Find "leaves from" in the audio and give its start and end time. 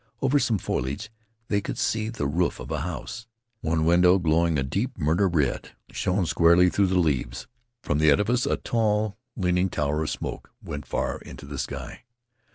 6.97-7.99